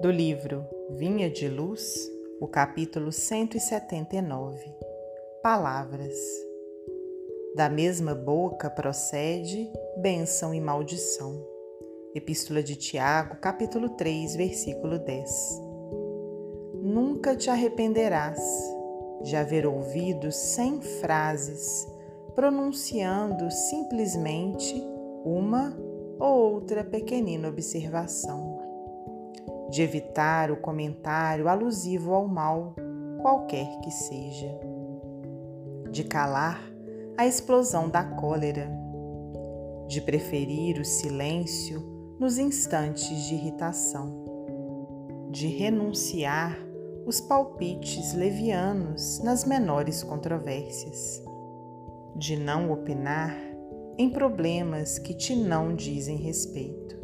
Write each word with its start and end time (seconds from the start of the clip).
Do 0.00 0.10
livro 0.10 0.64
Vinha 0.90 1.28
de 1.28 1.46
Luz, 1.48 2.10
o 2.40 2.48
capítulo 2.48 3.12
179 3.12 4.58
Palavras. 5.42 6.16
Da 7.54 7.68
mesma 7.68 8.14
boca 8.14 8.70
procede 8.70 9.70
bênção 9.98 10.54
e 10.54 10.60
maldição. 10.60 11.46
Epístola 12.14 12.62
de 12.62 12.76
Tiago, 12.76 13.36
capítulo 13.36 13.90
3, 13.90 14.36
versículo 14.36 14.98
10. 14.98 15.30
Nunca 16.82 17.36
te 17.36 17.50
arrependerás 17.50 18.40
de 19.22 19.36
haver 19.36 19.66
ouvido 19.66 20.32
cem 20.32 20.80
frases 20.80 21.86
pronunciando 22.34 23.50
simplesmente 23.50 24.82
uma 25.24 25.76
ou 26.18 26.54
outra 26.54 26.84
pequenina 26.84 27.48
observação, 27.48 28.59
de 29.70 29.82
evitar 29.82 30.50
o 30.50 30.56
comentário 30.56 31.48
alusivo 31.48 32.12
ao 32.12 32.26
mal, 32.26 32.74
qualquer 33.22 33.80
que 33.80 33.90
seja, 33.90 34.58
de 35.90 36.04
calar 36.04 36.60
a 37.16 37.26
explosão 37.26 37.88
da 37.88 38.02
cólera, 38.02 38.70
de 39.86 40.00
preferir 40.00 40.80
o 40.80 40.84
silêncio 40.84 41.80
nos 42.18 42.38
instantes 42.38 43.26
de 43.26 43.34
irritação, 43.34 44.24
de 45.30 45.46
renunciar 45.46 46.58
os 47.06 47.20
palpites 47.20 48.12
levianos 48.14 49.20
nas 49.20 49.44
menores 49.44 50.02
controvérsias, 50.02 51.22
de 52.16 52.36
não 52.36 52.70
opinar 52.70 53.34
em 53.96 54.10
problemas 54.10 54.98
que 54.98 55.14
te 55.14 55.34
não 55.34 55.74
dizem 55.74 56.16
respeito, 56.16 56.99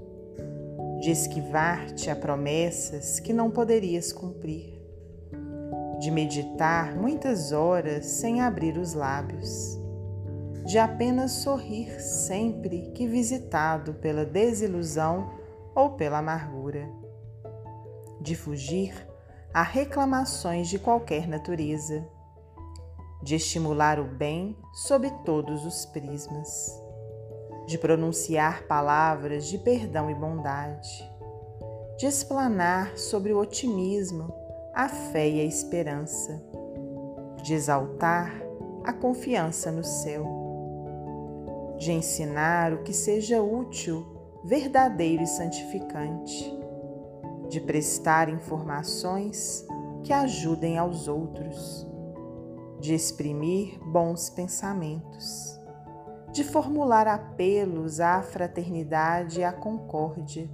de 1.00 1.10
esquivar-te 1.10 2.10
a 2.10 2.16
promessas 2.16 3.20
que 3.20 3.32
não 3.32 3.50
poderias 3.50 4.12
cumprir, 4.12 4.80
de 6.00 6.10
meditar 6.10 6.96
muitas 6.96 7.52
horas 7.52 8.06
sem 8.06 8.40
abrir 8.40 8.78
os 8.78 8.94
lábios, 8.94 9.78
de 10.64 10.78
apenas 10.78 11.32
sorrir 11.32 12.00
sempre 12.00 12.90
que 12.94 13.06
visitado 13.06 13.94
pela 13.94 14.24
desilusão 14.24 15.30
ou 15.74 15.90
pela 15.90 16.18
amargura, 16.18 16.88
de 18.20 18.34
fugir 18.34 18.94
a 19.52 19.62
reclamações 19.62 20.68
de 20.68 20.78
qualquer 20.78 21.28
natureza, 21.28 22.06
de 23.22 23.34
estimular 23.34 24.00
o 24.00 24.04
bem 24.04 24.56
sob 24.72 25.10
todos 25.24 25.64
os 25.64 25.84
prismas 25.86 26.85
de 27.66 27.76
pronunciar 27.76 28.62
palavras 28.68 29.46
de 29.46 29.58
perdão 29.58 30.08
e 30.08 30.14
bondade, 30.14 31.12
de 31.98 32.06
explanar 32.06 32.96
sobre 32.96 33.32
o 33.32 33.40
otimismo, 33.40 34.32
a 34.72 34.88
fé 34.88 35.28
e 35.28 35.40
a 35.40 35.44
esperança, 35.44 36.40
de 37.42 37.54
exaltar 37.54 38.40
a 38.84 38.92
confiança 38.92 39.72
no 39.72 39.82
céu, 39.82 40.24
de 41.78 41.90
ensinar 41.90 42.72
o 42.72 42.82
que 42.84 42.92
seja 42.92 43.42
útil, 43.42 44.06
verdadeiro 44.44 45.24
e 45.24 45.26
santificante, 45.26 46.56
de 47.48 47.60
prestar 47.60 48.28
informações 48.28 49.66
que 50.04 50.12
ajudem 50.12 50.78
aos 50.78 51.08
outros, 51.08 51.84
de 52.78 52.94
exprimir 52.94 53.76
bons 53.80 54.30
pensamentos 54.30 55.56
de 56.36 56.44
formular 56.44 57.08
apelos 57.08 57.98
à 57.98 58.20
fraternidade 58.20 59.40
e 59.40 59.44
à 59.44 59.50
concórdia, 59.50 60.50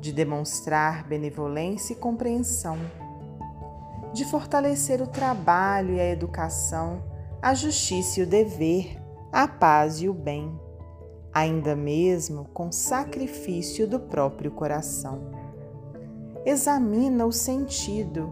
de 0.00 0.12
demonstrar 0.12 1.08
benevolência 1.08 1.92
e 1.92 1.96
compreensão, 1.96 2.78
de 4.12 4.24
fortalecer 4.24 5.02
o 5.02 5.08
trabalho 5.08 5.94
e 5.94 6.00
a 6.00 6.08
educação, 6.08 7.02
a 7.42 7.52
justiça 7.52 8.20
e 8.20 8.22
o 8.22 8.26
dever, 8.28 9.02
a 9.32 9.48
paz 9.48 10.00
e 10.00 10.08
o 10.08 10.14
bem, 10.14 10.56
ainda 11.34 11.74
mesmo 11.74 12.44
com 12.54 12.70
sacrifício 12.70 13.88
do 13.88 13.98
próprio 13.98 14.52
coração. 14.52 15.32
Examina 16.44 17.26
o 17.26 17.32
sentido, 17.32 18.30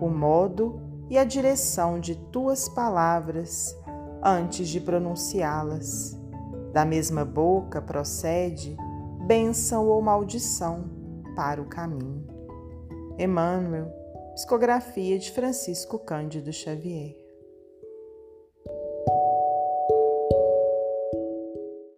o 0.00 0.08
modo 0.08 0.80
e 1.10 1.18
a 1.18 1.24
direção 1.24 2.00
de 2.00 2.14
tuas 2.14 2.70
palavras 2.70 3.78
antes 4.22 4.68
de 4.68 4.80
pronunciá-las. 4.80 6.18
Da 6.72 6.84
mesma 6.84 7.24
boca 7.24 7.82
procede 7.82 8.76
bênção 9.26 9.86
ou 9.86 10.00
maldição 10.00 10.84
para 11.36 11.60
o 11.60 11.66
caminho. 11.66 12.26
Emmanuel, 13.18 13.92
psicografia 14.34 15.18
de 15.18 15.30
Francisco 15.30 15.98
Cândido 15.98 16.52
Xavier. 16.52 17.19